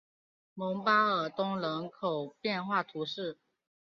[0.55, 3.37] 蒙巴尔东人口变化图示